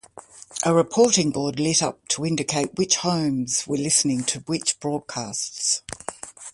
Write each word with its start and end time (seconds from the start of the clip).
A 0.65 0.73
reporting 0.73 1.29
board 1.29 1.59
lit 1.59 1.83
up 1.83 2.07
to 2.07 2.25
indicate 2.25 2.73
which 2.75 2.95
homes 2.95 3.67
were 3.67 3.77
listening 3.77 4.23
to 4.23 4.39
which 4.47 4.79
broadcasts. 4.79 5.83